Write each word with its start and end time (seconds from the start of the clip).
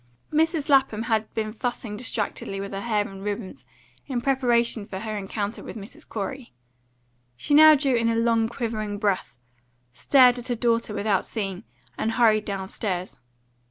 Mrs. 0.33 0.67
Lapham 0.67 1.03
had 1.03 1.31
been 1.35 1.53
fussing 1.53 1.95
distractedly 1.95 2.59
with 2.59 2.71
her 2.73 2.81
hair 2.81 3.07
and 3.07 3.23
ribbons, 3.23 3.65
in 4.07 4.19
preparation 4.19 4.83
for 4.83 4.97
her 5.01 5.15
encounter 5.15 5.63
with 5.63 5.75
Mrs. 5.77 6.09
Corey. 6.09 6.53
She 7.37 7.53
now 7.53 7.75
drew 7.75 7.93
in 7.93 8.09
a 8.09 8.15
long 8.15 8.49
quivering 8.49 8.97
breath, 8.97 9.35
stared 9.93 10.39
at 10.39 10.47
her 10.47 10.55
daughter 10.55 10.95
without 10.95 11.23
seeing 11.23 11.57
her, 11.57 11.63
and 11.99 12.11
hurried 12.13 12.45
downstairs. 12.45 13.15